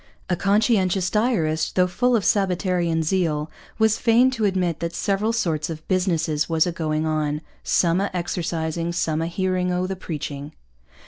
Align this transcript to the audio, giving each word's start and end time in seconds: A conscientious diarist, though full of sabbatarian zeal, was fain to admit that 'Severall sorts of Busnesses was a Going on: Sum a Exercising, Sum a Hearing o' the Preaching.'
A 0.31 0.35
conscientious 0.35 1.11
diarist, 1.11 1.75
though 1.75 1.85
full 1.85 2.15
of 2.15 2.25
sabbatarian 2.25 3.03
zeal, 3.03 3.51
was 3.77 3.99
fain 3.99 4.31
to 4.31 4.45
admit 4.45 4.79
that 4.79 4.95
'Severall 4.95 5.31
sorts 5.31 5.69
of 5.69 5.87
Busnesses 5.87 6.49
was 6.49 6.65
a 6.65 6.71
Going 6.71 7.05
on: 7.05 7.41
Sum 7.61 8.01
a 8.01 8.09
Exercising, 8.11 8.93
Sum 8.93 9.21
a 9.21 9.27
Hearing 9.27 9.71
o' 9.71 9.85
the 9.85 9.95
Preaching.' 9.95 10.53